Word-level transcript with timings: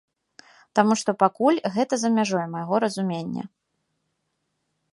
Таму 0.77 0.93
што 1.01 1.09
пакуль 1.23 1.59
гэта 1.75 1.93
за 2.03 2.09
мяжой 2.17 2.45
майго 2.55 2.75
разумення. 2.85 3.47